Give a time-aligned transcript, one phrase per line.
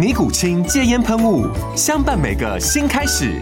[0.00, 1.46] 尼古清戒烟喷雾，
[1.76, 3.38] 相伴每个新开始。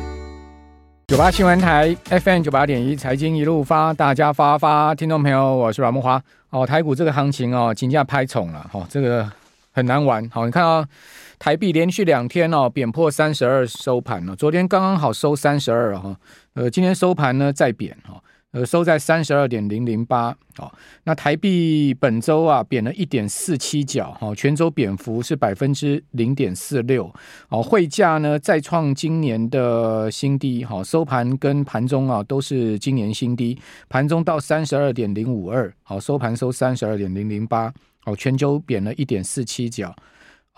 [1.07, 6.21] 九八新闻台 FM 九八点一，财经一路发，大家发发，听众朋友，我是阮慕驊。
[6.51, 9.31] 哦，台股这个行情哦，金价拍宠了，哦，这个
[9.71, 10.29] 很难玩。
[10.31, 10.85] 好，你看啊
[11.39, 16.17] 台币连续两天哦，贬破三十二收盘了，昨天刚刚好收三十二哈，
[16.55, 18.21] 呃，今天收盘呢再贬哈。
[18.53, 20.73] 呃，收在三十二点零零八，哦，
[21.05, 27.13] 那台币本周啊贬了一点四七角，哈，全周贬幅是百分之零点四六，
[27.51, 33.59] 哦，汇价呢再创今年的新低，哈，收盘跟盘中啊都是今年新低，
[33.91, 37.71] 盘中到三十二点零五二，好，收盘收三十二点零零八，
[38.07, 39.95] 哦，全周贬了一点四七角。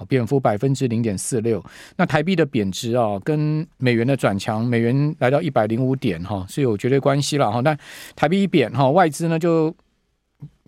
[0.09, 1.63] 贬幅百分之零点四六，
[1.97, 7.61] 那台币的贬值啊，跟美元的转强，美元来到一百零五点哈，是有绝对关系了哈。
[7.61, 7.77] 那
[8.17, 9.75] 台币一贬哈，外资呢就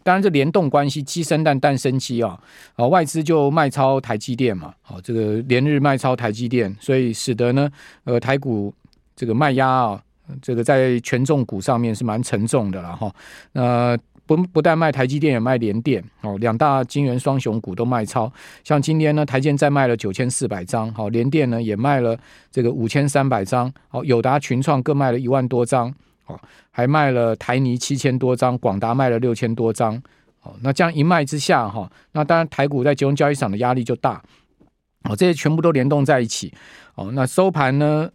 [0.03, 2.39] 当然这联动关系，鸡生蛋，蛋生鸡啊，
[2.75, 7.71] 啊外资就卖超台积电嘛，好这个连日卖超台积电，所以使得呢
[8.05, 8.75] 呃台股
[9.17, 10.03] 这个卖压啊，
[10.41, 13.15] 这个在权重股上面是蛮沉重的了哈，
[13.53, 13.99] 呃。
[14.25, 18.33] 不不但卖台积电，也卖联电哦，两大晶圆双雄股都卖超。
[18.63, 22.17] 像今天呢，台积再卖了九千四百张，好，联电呢也卖了
[22.51, 25.93] 这个五千三百张，好，友达、群创各卖了一万多张，
[26.27, 26.39] 哦，
[26.71, 30.01] 还卖了台泥七千多张，广达卖了六千多张，
[30.43, 34.23] 哦，那这样一卖之下哈，那当然台股在集中交易场的压力就大，
[35.05, 36.53] 哦，这些全部都联动在一起，
[36.95, 38.09] 哦，那收盘呢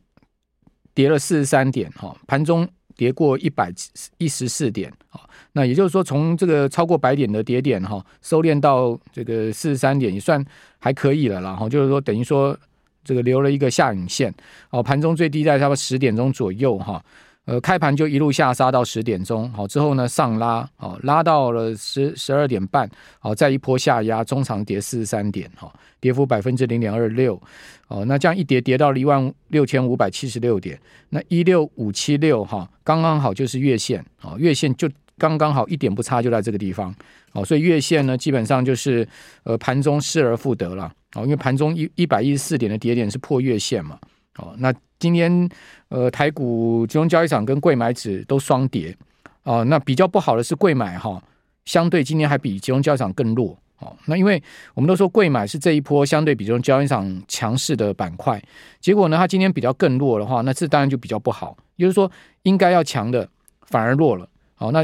[0.94, 2.68] 跌了四十三点，哈，盘中。
[2.97, 3.72] 跌过一百
[4.18, 5.22] 一十四点啊，
[5.57, 10.45] 那也就是说，从这个超过百点的跌点哈，收敛到这个四十三点，也算
[10.78, 11.50] 还可以了啦。
[11.50, 12.56] 然后就是说，等于说
[13.03, 14.31] 这个留了一个下影线
[14.69, 14.84] 哦。
[14.84, 17.03] 盘中最低在差不多十点钟左右哈，
[17.45, 22.88] 呃，开盘就一路下杀到十点钟，好之后呢上拉哦，拉到了十十二点半，
[23.18, 27.41] 好再一波下压，中长跌四十三点哈，跌幅百分之零点二六。
[27.88, 30.79] 哦，那这样一跌跌到了一万六千五百七十六点，
[31.09, 36.94] 那一六五七六哈，刚刚好就是月线啊，月线就刚刚好一点不差就在这个地方，
[37.33, 39.07] 哦，所以月线呢基本上就是
[39.44, 44.00] 呃盘中失而复得了，哦，因为盘中一一百一十四点的跌点是破月线嘛，
[44.38, 45.50] 哦，那今天
[45.89, 48.95] 呃台股集中交易场跟柜买指都双跌，
[49.44, 51.22] 哦，那比较不好的是柜买哈，
[51.66, 53.57] 相对今天还比集中交易场更弱。
[53.79, 54.41] 哦，那因为
[54.73, 58.41] 我们都说柜买是这一波相对比这种交易场强势的板块，
[58.79, 61.56] 结果呢，它今天比较更弱的话，那这当然就比较不好。
[61.75, 62.11] 也就是说，
[62.41, 63.29] 应该要强的
[63.67, 64.27] 反而弱了。
[64.56, 64.83] 好，那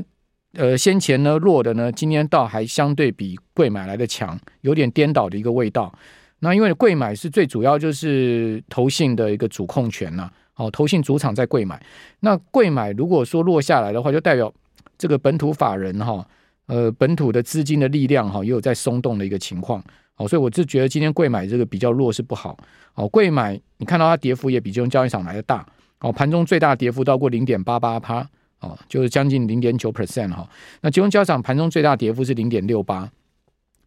[0.57, 5.93] 呃先前呢弱的呢，今天倒还相对比贵买来的强，有点颠倒的一个味道。
[6.39, 11.81] 那因为贵买是最主要就是投信的一个主控权呐，哦，投信主场在贵买。
[12.21, 14.53] 那贵买如果说落下来的话，就代表
[14.97, 16.25] 这个本土法人哈。
[16.65, 19.83] 呃，本土的资金的力量哈，也有在松动的一个情况，
[20.15, 22.57] 好，所以我是觉得今天贵买这个比较弱是不好，
[22.95, 25.65] 哦，贵买你看到它跌幅也比这种交易场来的大，
[25.99, 28.25] 哦，盘中最大跌幅到过零点八八趴，
[28.63, 30.49] 哦，就是将近零点九 percent 哈，
[30.81, 33.09] 那金融交易场盘中最大跌幅是零点六八，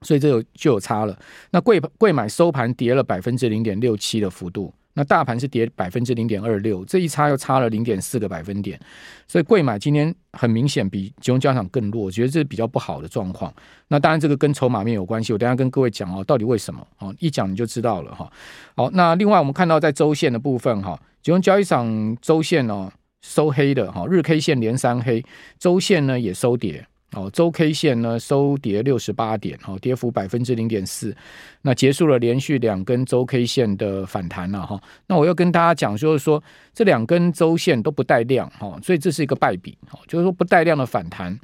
[0.03, 1.19] 所以这有就有差了，
[1.50, 4.72] 那贵贵买收盘跌了百分之零点六七的幅度。
[4.98, 8.81] 那大盘是跌百分之零点二六，这一差又差了零点四个百分点，
[9.28, 13.53] 所以贵买今天很明显比集中交易场更弱，我觉得这是比较不好的状况。
[13.89, 18.27] 那当然这个跟筹码面有关系，我等下跟各位讲哦，到底为什么哦，一讲你就知道了哈。
[18.74, 22.91] 好，那另外我们看到在周线的部分哈，集中交易场周线哦
[23.26, 25.24] 收黑的哈，日 K 线连三黑，
[25.58, 26.86] 周线呢也收跌。
[27.12, 31.16] 哦，周 K 线呢收跌六十八点，哦，跌幅百分之零点四，
[31.62, 34.78] 那结束了连续两根周 K 线的反弹了哈。
[35.06, 36.42] 那我要跟大家讲，就是说
[36.74, 41.38] 这两根周线都不带量，哈，所以这是一个败笔，哦，就是说不带量的反弹，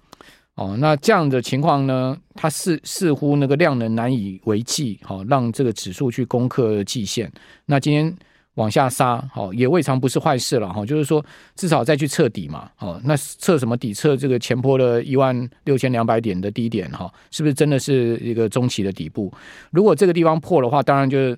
[0.56, 7.32] 哦，那这样的情况呢，它似似乎那个量能难以为继，哈，让这个指数去攻克季线。
[7.66, 8.14] 那今天
[8.54, 10.84] 往下杀，好，也未尝不是坏事了哈。
[10.84, 11.24] 就是说，
[11.56, 13.94] 至少再去测底嘛，好，那测什么底？
[13.94, 19.32] 测这个前坡的一万六千两百点的低点哈，是不是真的是一个中期的底部？
[19.70, 21.36] 如果这个地方破的话，当然就是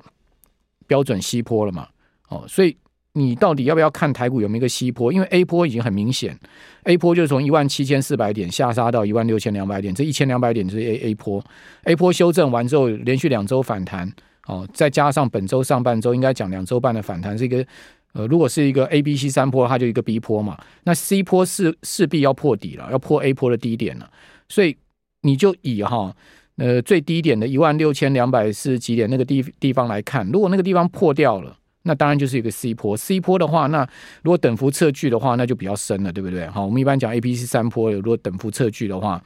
[0.86, 1.86] 标准西坡了嘛。
[2.30, 2.76] 哦，所以
[3.12, 5.12] 你到底要不要看台股有没有一个西坡？
[5.12, 6.36] 因为 A 波已经很明显
[6.82, 11.44] ，A 波就是从一万七千四百点下杀到一万六千两百点，这一千两百点就是 A A 波
[11.84, 14.12] ，A 波修正完之后，连续两周反弹。
[14.46, 17.64] 哦，再加上本周上半周应该讲两周半的反弹，是一个
[18.12, 20.56] 呃，如果是一个 A、B、C 三波，它就一个 B 坡嘛。
[20.84, 24.10] 那 C 坡势势必要破底了，要破 A 坡的低点了。
[24.48, 24.76] 所以
[25.22, 26.14] 你就以哈
[26.56, 32.96] 呃最低点的一万六千两百四十几点那个地地方来看，如果那个地方破掉了，那当然就是一个 C 坡。
[32.96, 33.88] C 坡的话，那
[34.22, 36.46] 如果等幅测距的话，那就比较深了，对不对？
[36.48, 39.20] 好，我们一般讲 A、B、C 三波，如果等幅测距的话，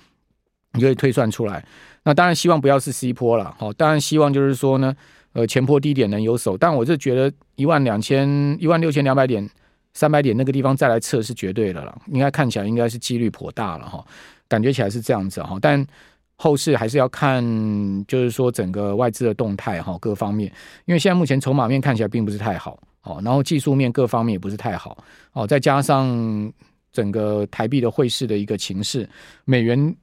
[0.78, 1.62] 你就会推算出来。
[2.04, 4.94] 那当然希望不要是 C 波了，好，当然希望就是说呢。
[5.34, 9.46] 呃，前波低点能有手，但我是觉得一万两千、一万六千两百点、
[9.92, 14.04] 三百点那个地方再来测是绝对的了，应该看起来应该是几率颇大了哈，
[14.48, 15.86] 感觉起来是这样子哈，但
[16.36, 17.44] 后市还是要看，
[18.06, 20.50] 就是说整个外资的动态哈，各方面，
[20.86, 24.96] 因为现在目前筹码面看起来并不是太好哦，然后技术面各方面也不是太好
[25.34, 26.50] 哦，再加上
[26.90, 29.08] 整个台币的汇市的一个情势，
[29.44, 29.94] 美元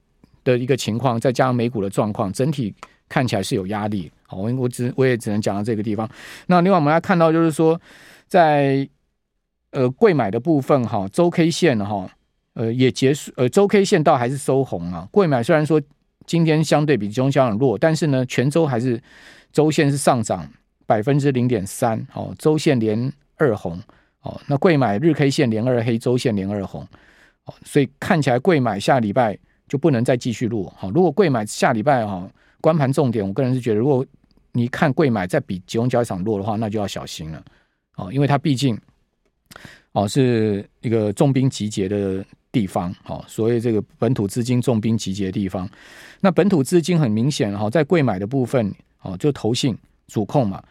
[0.46, 2.74] 的一个情况，再加上美股的状况，整体
[3.10, 4.10] 看起来是有压力。
[4.28, 6.10] 好，我我只我也只能讲到这个地方。
[6.48, 7.80] 那另外我们来看到，就是说，
[8.28, 8.88] 在
[9.72, 12.10] 呃贵买的部分哈，周 K 线哈，
[12.54, 15.08] 呃也结束，呃周 K 线倒还是收红啊。
[15.12, 15.82] 贵买虽然说
[16.26, 19.02] 今天相对比中小很弱，但是呢，全周还是
[19.52, 20.48] 周线是上涨
[20.86, 23.80] 百分之零点三，哦，周线连二红，
[24.22, 26.82] 哦，那贵买日 K 线连二黑，周线连二红，
[27.46, 32.30] 哦，所以看起来贵买下礼拜就不能再继续弱，好，如果贵买下礼拜哈。
[32.62, 34.04] 关盘重点，我个人是觉得，如果
[34.52, 37.44] 你看贵买再比集中交易场弱的话，那就要小心了
[37.96, 38.76] 哦，因为它毕竟
[39.92, 45.70] 哦是一个重兵集结的地方，哦，所以这个本土资金重兵集结的地方。
[46.20, 48.74] 那本土资金很明显哈，在贵买的部分
[49.04, 49.78] 哦，就投信
[50.08, 50.64] 主控嘛，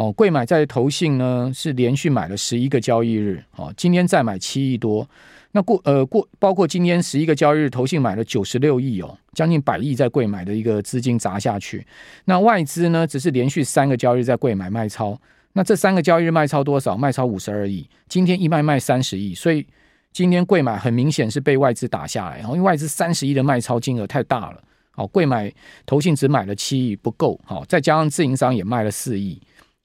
[0.00, 5.06] 哦，贵买在投信呢是连续买了十一个交易日，哦，今天再买七亿多。
[5.52, 11.86] 那过呃过包括今天十一个交易日，投信买了九十六亿哦，将近百亿在贵买的一个资金砸下去。
[12.24, 15.20] 那外资呢，只是连续三个交易日在贵买卖超。
[15.52, 16.96] 那这三个交易日卖超多少？
[16.96, 17.86] 卖超五十二亿。
[18.08, 19.66] 今天一卖卖三十亿，所以
[20.14, 22.38] 今天贵买很明显是被外资打下来。
[22.38, 24.62] 然后因为外资三十亿的卖超金额太大了，
[24.92, 25.52] 好，贵买
[25.84, 29.38] 投信只买了七亿不够，好，再加上自营商也卖了四亿，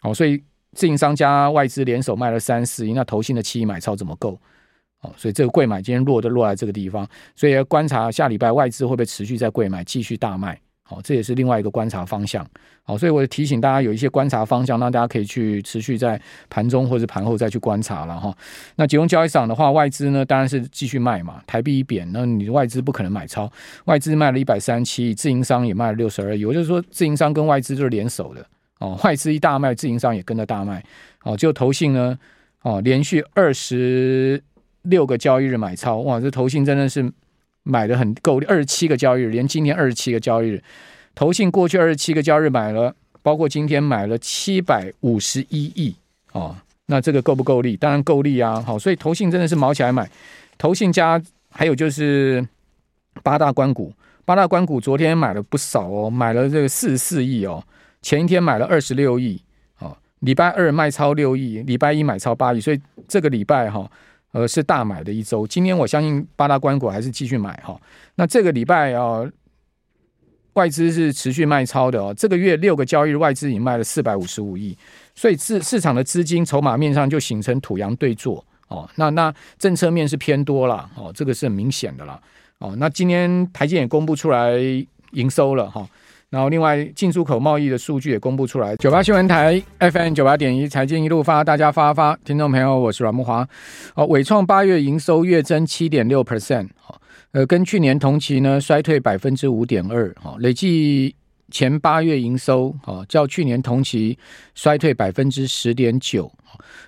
[0.06, 0.40] 好，所以
[0.74, 4.40] 自营商加外资联手卖了三四亿，那投信的七亿买超怎么够？
[5.02, 10.60] 哦所以这个贵买今天落的落在这个地方，所以要观察下礼拜外资会不会持续在贵买继续大卖。
[10.84, 12.46] 好，这也是另外一个观察方向。
[12.84, 18.32] 好，所以我提醒大家有一些观察方向，让大家可以去持续在盘中或者盘后再去观察了哈。
[18.76, 23.52] 那集中交易场的话，外资呢当然是继续卖嘛，台币一贬，那你外资不可能买超，
[23.86, 26.46] 外资卖了一百三十七亿，自营商也卖了六十二亿。
[26.46, 28.46] 我就是说，自营商跟外资就是联手的
[28.86, 30.84] 哦，外资一大卖，自营商也跟着大卖。
[31.24, 32.18] 哦，就投信呢，
[32.62, 34.42] 哦，连续二十。
[34.86, 36.20] 六个交易日买超，哇！
[36.20, 37.12] 这投信真的是
[37.64, 40.64] 买的很够力，二十七个交易日，连今天二十七个交易日，
[41.16, 42.94] 投信过去二十七个交易日买了，
[43.24, 45.96] 包括今天买了七百五十一亿
[46.34, 46.56] 哦。
[46.86, 47.76] 那这个够不够力？
[47.76, 48.62] 当然够力啊！
[48.62, 50.08] 好，所以投信真的是毛起来买，
[50.60, 52.48] 投信加还有就是
[53.24, 53.92] 八大关股，
[54.24, 57.64] 八大关股昨天买了不少哦，买了这个四十四亿哦，
[58.06, 59.42] 前一天买了二十六亿
[59.80, 63.90] 哦，礼拜二卖超六亿，礼拜一买超八亿，所以这个礼拜哈。
[64.32, 65.48] 呃，是大买的一周。
[65.48, 67.80] 今天我相信八大关股还是继续买哈。
[68.16, 69.24] 那这个礼拜啊，
[70.54, 72.14] 外资是持续卖超的哦。
[72.16, 74.78] 这个月六个交易日，外资已经卖了四百五十五亿，
[75.16, 78.88] 所以市市场的资金筹码面上就形成土洋对坐哦。
[78.96, 82.22] 那那政策面是偏多了哦，这个是很明显的了
[82.60, 82.76] 哦。
[82.78, 84.52] 那今天台积也公布出来
[85.14, 85.88] 营收了哈。
[86.36, 88.76] 然后，另外进出口贸易的数据也公布出来。
[88.76, 93.48] 九八新闻台 FM 九八点一财经一路发，大家发发，听众朋友，我是阮木华。
[93.94, 96.68] 哦，伟创八月营收月增七点六 percent，
[97.32, 101.16] 呃，跟去年同期呢衰退百分之五点二，哈，累计
[101.52, 104.20] 前八月营收，哦，较去年同期
[104.54, 106.30] 衰退百分之十点九。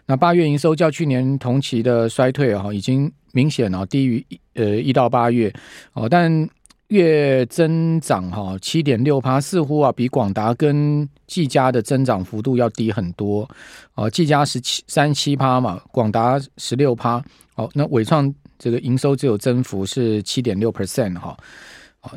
[0.07, 4.25] 那八月营收较去年同期的衰退，哈，已经明显啊低于
[4.55, 5.49] 呃一到八月，
[5.93, 6.49] 哦，但。
[6.89, 13.47] 月增长哈七点六趴，似乎啊比广达跟技嘉的增长幅度要低很多
[13.95, 14.09] 哦。
[14.09, 17.23] 技嘉十七三七趴嘛，广达十六趴。
[17.55, 21.35] 哦，那伟创这个营收只有增幅是七点六 percent 哈。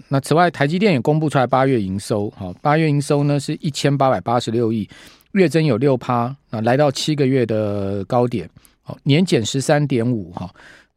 [0.09, 4.89] 那此外，台积电也公布出来八月营收哈，八月营收呢是一千八百八十六亿，
[5.33, 8.49] 月增有六趴啊，来到七个月的高点，
[8.83, 10.49] 好，年减十三点五哈，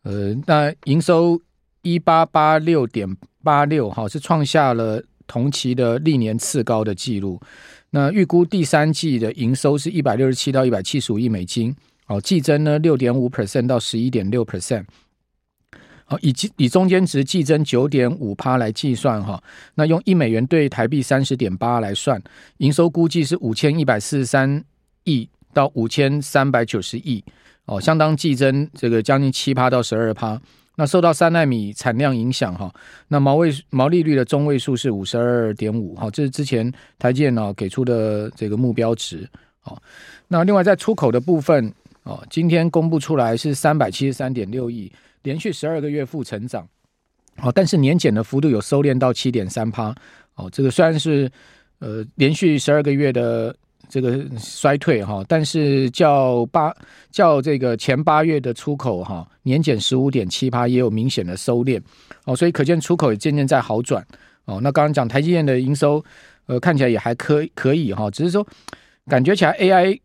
[0.03, 1.39] 呃，那营收
[1.83, 7.39] 一八八六点八六哈，是创下了同期的历年次高的记录。
[7.91, 11.75] 那预估第三季的营收是一百六十七到一百七十五亿美金，
[12.07, 14.85] 哦，季增呢六点五 percent 到十一点六 percent。
[16.05, 19.41] 好，以以中间值季增九点五趴来计算哈，
[19.75, 22.21] 那用一美元兑台币三十点八来算，
[22.57, 24.63] 营收估计是五千一百四十三
[25.03, 27.23] 亿到五千三百九十亿，
[27.65, 30.41] 哦，相当季增这个将近七趴到十二趴。
[30.75, 32.73] 那受到三纳米产量影响哈，
[33.07, 39.29] 那毛位毛利率的中位数是五十二点五哈，这是之前台建呢给出的这个目标值。
[39.63, 39.81] 哦，
[40.27, 44.91] 那另外在出口的部分哦，今天公布出来是三百七十三点六亿。
[45.21, 46.67] 连续十二个月负成长，
[47.41, 49.95] 哦，但是年减的幅度有收敛到七点三趴，
[50.35, 51.31] 哦，这个虽然是
[51.79, 53.55] 呃连续十二个月的
[53.89, 56.73] 这个衰退哈，但是较八
[57.11, 61.81] 较这个前八月的出口哈年减十五点七八也有明显的收敛，
[62.25, 64.05] 哦，所以可见出口也渐渐在好转，
[64.45, 66.03] 哦，那刚刚讲台积电的营收，
[66.47, 68.45] 呃，看起来也还可可以哈，只是说
[69.07, 69.99] 感觉起来 AI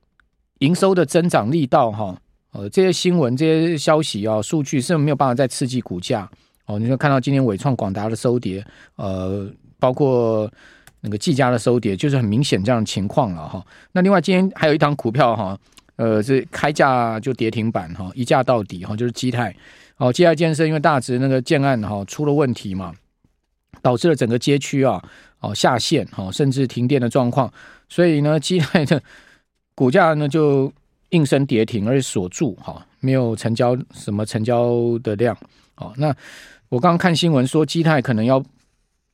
[0.58, 2.16] 营收的增长力道哈。
[2.52, 6.28] 呃，这些新闻、这些消息啊、数据是没有办法再刺激股价
[6.64, 6.78] 哦。
[6.78, 8.64] 你就看到今天纬创、广达的收跌，
[8.96, 9.46] 呃，
[9.78, 10.50] 包括
[11.00, 13.64] 那个技嘉的收跌，就是很明显这样的情况了哈。
[13.92, 15.58] 那另外今天还有一档股票哈，
[15.96, 19.54] 呃，是开价就跌停板哈，一价到底哈，就是基泰
[19.96, 22.94] 哦，基泰建设因为大直那个建案哈出了问题嘛，
[23.82, 25.02] 导致了整个街区啊
[25.40, 27.52] 哦下线哈，甚至停电的状况，
[27.88, 29.02] 所以呢，基泰的
[29.74, 30.72] 股价呢就。
[31.10, 35.34] 应声跌停，而且锁住哈，没有成交什么成交的量
[35.76, 35.90] 哦。
[35.96, 36.14] 那
[36.68, 38.44] 我刚刚看新闻说，基泰可能要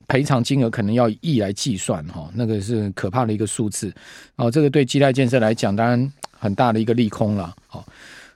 [0.09, 3.93] 赔偿金额可能要亿来计算哈，那个是可怕的一个数字
[4.37, 4.51] 哦。
[4.51, 7.55] 这个对基泰建设来讲，当然很大的一个利空了。
[7.67, 7.85] 好，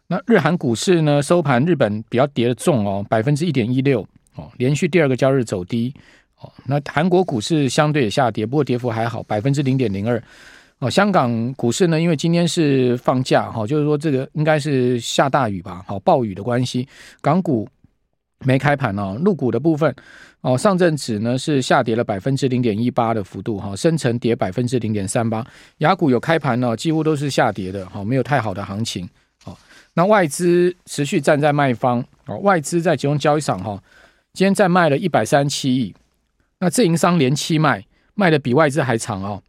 [0.07, 5.93] 那日韩股市呢，收盘日本比较跌得重哦，百分之一点一六哦，连续第二个交易日走低
[6.41, 6.51] 哦。
[6.67, 10.23] 那韩国股市相对也下跌，不过跌幅还好，百分之零点零二。
[10.81, 16.87] 哦，香港股市呢，因为今天是放假哈，就是说这个应该是下大雨吧，好暴雨的关系，
[17.21, 17.69] 港股
[18.45, 19.19] 没开盘哦。
[19.25, 19.95] 入股的部分
[20.41, 25.47] 哦，上证指呢是下跌了百分之零点一八的幅度哈，深成跌百分之零点三八，
[25.79, 29.09] 雅股有开盘呢，几乎都是下跌的哈，没有太好的行情。
[29.45, 29.57] 哦，
[29.95, 33.83] 那外资持续站在卖方哦，外资在集中交易场哈，
[34.33, 35.95] 今天再卖了一百三十七亿，
[36.61, 39.43] 那自营商连七卖，卖的比外资还长哦。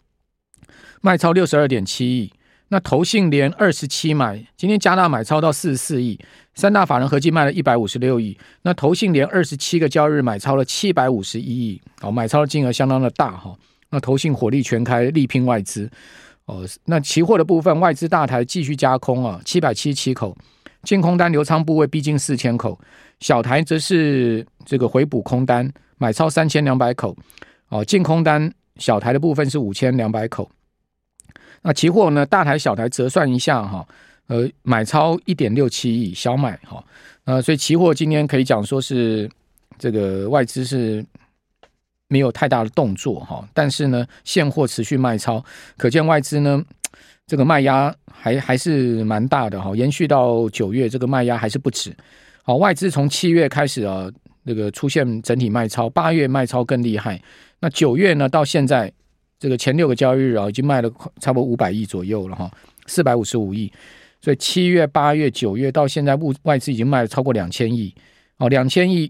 [1.01, 2.31] 卖超六十二点七亿，
[2.71, 6.19] 那投信连二十七买，今天加大买超到四十四亿，
[6.53, 13.55] 三大法人合计卖了一百五十六亿，那投信连二十七个交易日买超了七百五十一亿，哦，买超的金额相当的大哈，
[13.89, 15.89] 那投信火力全开，力拼外资，
[16.45, 20.37] 哦，那期货的部分外资大台继续加空啊，七百七十七口，
[20.83, 22.79] 净空单留仓部位逼近四千口，
[23.19, 27.17] 小台则是这个回补空单，买超三千两百口，
[27.69, 30.47] 哦，净空单小台的部分是五千两百口。
[31.61, 32.25] 那期货呢？
[32.25, 33.85] 大台小台折算一下哈，
[34.27, 36.81] 呃，买超一点六七亿，小买哈，
[37.25, 39.29] 呃，所以期货今天可以讲说是
[39.77, 41.05] 这个外资是
[42.07, 45.43] 没有太大的动作哈，但是呢，现货持续卖超，
[45.77, 46.63] 可见外资呢
[47.27, 51.93] 这个卖压还还是蛮大的哈，延续到九月这个卖压还是不止。
[52.43, 54.09] 好，外资从七月开始啊，
[54.43, 57.21] 那个出现整体卖超，八月卖超更厉害，
[57.59, 58.91] 那九月呢到现在。
[59.39, 60.91] 这个前六个交易日啊，已经卖了
[61.21, 62.51] 差不多五百亿左右了哈，
[62.87, 63.71] 四百五十五亿。
[64.21, 67.95] 所以七月、八月、九月到现在，物外资已经卖了超过两千亿
[68.37, 69.09] 哦，两千亿，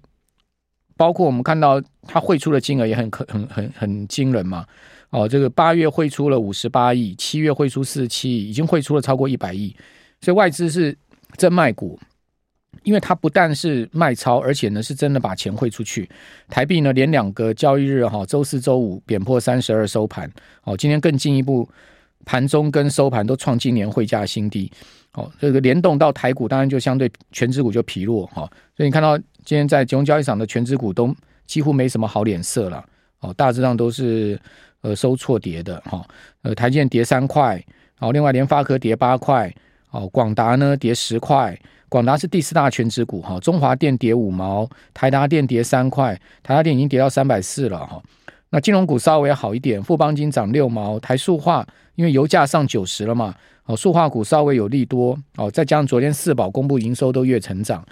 [0.96, 4.64] 包括我们看到它汇出的金额也很可很很很惊人嘛
[5.10, 9.76] 哦，这个八月汇出了五十八亿，七月汇出四十七亿，已经汇出了超过一百亿，
[10.22, 10.96] 所以外资是
[11.38, 12.00] 真卖股。
[12.84, 16.10] 因为它不但是卖超，而且呢是真的把钱汇出去。
[16.48, 20.32] 台币呢连两个交易日哈，周四周五贬破三十二收盘。
[20.64, 21.68] 哦，今天更进一步，
[22.26, 24.72] 盘中跟收盘都创今年汇价新低。
[25.14, 28.50] 哦，这个联动到台股，当然就相对全指股就疲弱哈。
[28.78, 31.14] 所以你看到今天在金融交易场的全指股都
[31.46, 32.86] 几乎没什么好脸色了。
[33.20, 34.40] 哦，大致上都是
[34.82, 36.06] 呃收错跌的哈。
[36.44, 37.62] 呃，台建跌三块，
[38.00, 39.54] 哦，另外联发科跌八块，
[39.92, 41.60] 哦，广达呢跌十块。
[41.89, 48.01] 广达是第四大全值股哈，中华电跌五毛，台达电跌三块，台达电已经跌到三百四了哈。
[48.51, 51.65] 那金融股稍微好一点，富邦金涨六毛，台塑化
[51.96, 53.34] 因为油价上九十了嘛，
[53.65, 57.84] 哦，塑化股稍微有利多哦，再加上昨天四宝公布营收都月成长，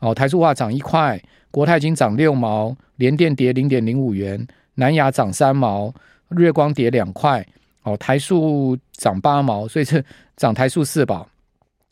[0.00, 1.20] 哦，台塑化涨一块，
[1.50, 5.92] 国泰金涨六毛，联电跌零点零五元，南亚涨三毛，
[6.36, 7.46] 月光跌两块，
[7.82, 10.04] 哦，台塑涨八毛，所以是
[10.36, 11.28] 涨台塑四宝，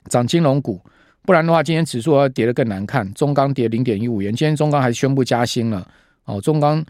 [0.08, 0.80] 涨金融股，
[1.24, 3.10] 不然的话，今天指数要跌得更难看。
[3.14, 5.86] 中钢跌零点一五元，今天中钢还宣布加薪了。
[6.24, 6.84] 哦，中钢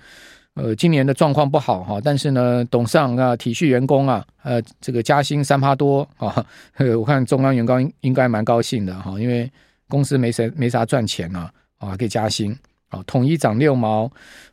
[0.55, 6.45] 呃今年的状况不好哈，但是呢，董事长啊体恤员工啊，呃这个加薪三趴多啊，
[6.99, 9.51] 我看中钢员工应该蛮高兴的哈，因为
[9.89, 12.57] 公司没谁没啥赚钱啊，啊可以加薪。
[12.89, 14.03] 啊，统一涨六毛，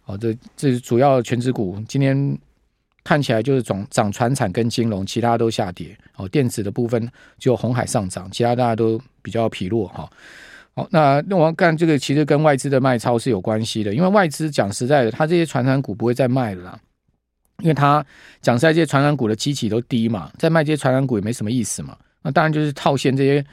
[0.05, 2.15] 哦，这这是主要全职股，今天
[3.09, 5.97] 看起来就是涨涨船产跟金融，其他都下跌。
[6.15, 10.07] 哦，电子的部分就红海上涨，其他大家都比较疲弱哈。
[10.75, 16.79] 好，那那我要看这个，其实跟外资的卖超是有关系的，因为外资讲实在的，他这些传产股不会再卖了啦，
[17.63, 18.05] 因为他
[18.43, 21.97] 讲实在，这些传产股的基期都低嘛，再卖这些传产股也没什么意思嘛。
[22.21, 23.43] 那当然就是套现这些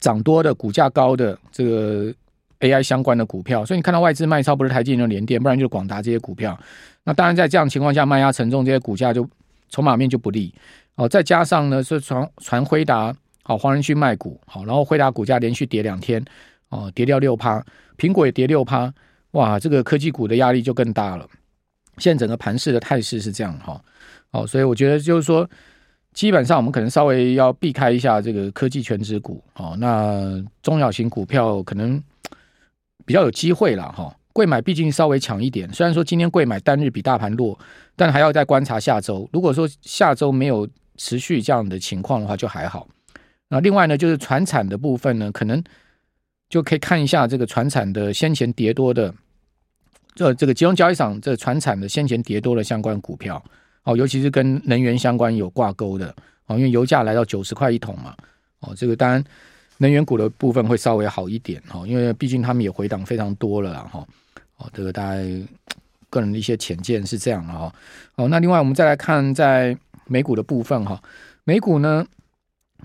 [0.00, 2.12] 涨多的、股价高的这个。
[2.62, 6.58] AI 相关的股票，所以你看到外资卖超不是台积电、联电，不然就是广达这些股票。
[7.02, 9.28] 那当然在这样情况下，卖压沉重，这些股价就
[9.68, 10.54] 筹码面就不利
[10.94, 11.08] 哦。
[11.08, 16.24] 再加上呢，是传传辉达好，黄仁勋卖股好，然后辉达股价连续跌两天
[16.68, 17.60] 哦，跌掉六趴，
[17.98, 18.94] 苹果也跌六趴，
[19.32, 21.26] 哇，这个科技股的压力就更大了。
[21.98, 23.82] 现在整个盘势的态势是这样哈，
[24.30, 25.50] 哦，所以我觉得就是说，
[26.12, 32.00] 基本上我们可能稍微要避开一下这个科技权值股哦，那中小型股票可能。
[33.04, 35.72] 比较有机会了哈，贵买毕竟稍微强一点。
[35.72, 37.58] 虽然说今天贵买单日比大盘弱，
[37.96, 39.28] 但还要再观察下周。
[39.32, 42.88] 如果说下周没有持续这样的情况的话，就还好。
[43.48, 45.62] 那另外呢，就是传产的部分呢，可能
[46.48, 49.14] 就可以看一下这个传产的先前跌多的，
[50.14, 53.42] 这这个集中交易场这船产的先前跌多的相关股票
[53.84, 56.14] 哦，尤其是跟能源相关有挂钩的
[56.46, 58.14] 哦，因为油价来到九十块一桶嘛
[58.60, 59.22] 哦，这个当然。
[59.82, 64.06] 能源股的部分会稍微好一点哈，因为毕竟他们也回档非常多了哈。
[64.58, 65.24] 哦，这个大概
[66.08, 67.74] 个人的一些浅见是这样哈。
[68.14, 71.02] 哦，那另外我们再来看在美股的部分哈，
[71.42, 72.06] 美股呢，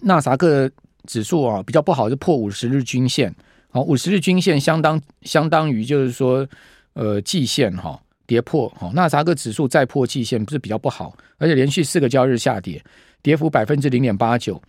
[0.02, 0.68] 纳萨克
[1.06, 3.32] 指数啊比较不好，就破五十日均线。
[3.70, 6.48] 好，五十日均线相当相当于就是说
[6.94, 8.68] 呃季线哈跌破。
[8.76, 12.84] 好，纳萨克指数再破季线不是比较不好，而且连续四个交易日下跌，
[13.22, 14.60] 跌幅百分之零点八九。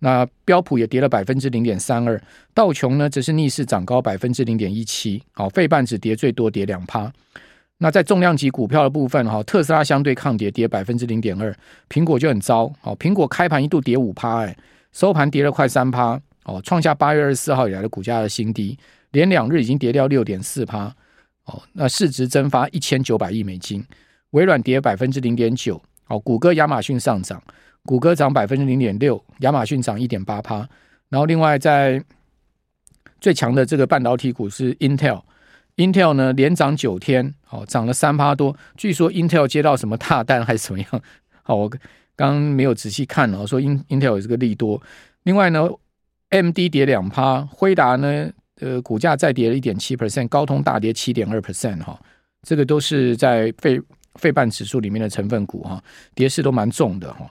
[0.00, 2.20] 那标普也跌了百分之零点三二，
[2.54, 5.22] 道琼呢则是逆势涨高百分之零点一七。
[5.32, 7.12] 好，费半指跌最多跌两趴。
[7.78, 11.54] 那在重量级股票的部分，哈，特斯拉相对抗跌，跌百分之零点二。
[11.88, 14.56] 苹果就很糟，好，苹果开盘一度跌五趴，哎，
[14.92, 18.76] 收盘跌了快三趴，哦，创下八月二十四号以来的股价的新低，
[19.12, 20.92] 连两日已经跌掉六点四趴。
[21.44, 23.84] 哦，那市值蒸发一千九百亿美金。
[24.32, 27.42] 微软跌百分之零点九，哦，谷歌、亚马逊上涨。
[27.84, 30.68] 谷歌涨百分之零点六，亚马逊涨一点八趴，
[31.08, 32.04] 然后另外在
[33.18, 41.02] 最强的这个半导体股是 Intel，Intel 呢连涨九天，好涨了三趴多，据说 Intel 接到什么大单还是怎么样？
[41.42, 41.78] 好，我刚
[42.16, 44.82] 刚没有仔细看哦，说 Intel 有这个利多。
[45.22, 45.66] 另外呢
[46.28, 48.28] ，MD 跌两趴，辉达呢
[48.60, 51.98] 呃股价再跌了一点七 percent，高通大跌七点二 percent 哈，
[52.42, 53.80] 这个都是在被
[54.18, 55.82] 费半指数里面的成分股哈，
[56.14, 57.26] 跌势都蛮重的哈。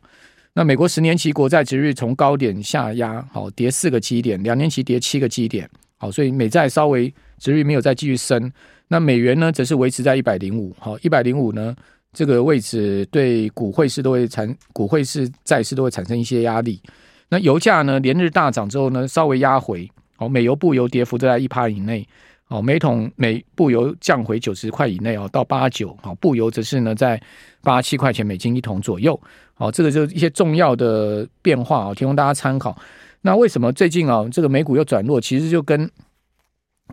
[0.54, 8.52] 那美国十年期国债殖率从高点下压，好跌四个基点，两年期跌七个基点，好，所以美债稍微殖率没有再继续升。
[8.88, 11.76] 那美元呢，则是维持在一百零五，好，一百零五呢，
[12.12, 16.82] 这个位置对股汇市都会产，股汇市债市都会产生一些压力。
[17.30, 22.08] 那油价呢，连日大涨之后呢，稍微压回，好，美油布油跌幅都在一趴以内，
[22.48, 27.22] 哦，每桶每布油降回九十块以内哦，到八九，好，布油则是呢在
[27.62, 29.20] 八七块钱美金一桶左右。
[29.54, 32.78] 好，这个就是一些重要的变化啊，提供大家参考。
[33.22, 35.20] 那为什么最近啊，这个美股又转弱？
[35.20, 35.90] 其实就跟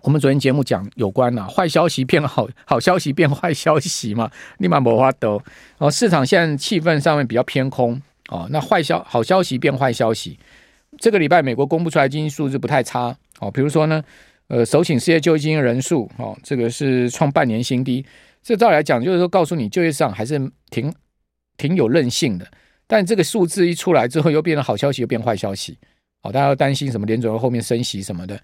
[0.03, 1.47] 我们昨天节目讲有关了。
[1.47, 5.40] 坏消息变好，好消息变坏消息嘛，立马没花得。
[5.79, 8.49] 哦，市场现在气氛上面比较偏空哦。
[8.51, 10.37] 那坏消好消息变坏消息，
[10.99, 13.51] 这个礼拜美国公布出来经济数字不太差哦。
[13.51, 14.03] 比如说呢，
[14.49, 18.05] 呃，首请失业救济金人数哦，这个是创半年新低。
[18.43, 20.39] 这照来讲，就是说告诉你就业市场还是
[20.71, 20.93] 挺。
[21.57, 22.45] 挺有韧性的，
[22.85, 25.79] 但这个数字一出来之后，又变成好消息，又变坏消息。
[26.21, 27.07] 好，大家要担心什么？
[27.07, 28.37] 联准会后面升息什么的。